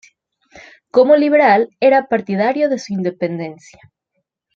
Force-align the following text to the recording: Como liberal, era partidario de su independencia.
Como 0.89 1.15
liberal, 1.15 1.69
era 1.79 2.07
partidario 2.07 2.69
de 2.69 2.79
su 2.79 2.91
independencia. 2.91 3.79